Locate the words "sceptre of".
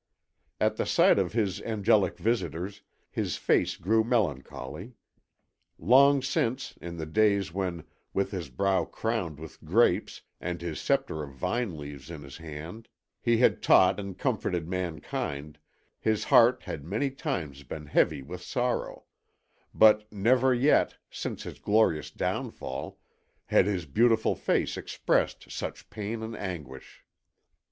10.81-11.33